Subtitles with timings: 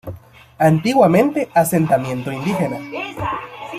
[0.57, 2.79] Antiguamente asentamiento indígena.